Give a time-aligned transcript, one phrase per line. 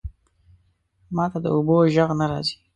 [1.15, 2.55] ماته د اوبو ژغ نه راځی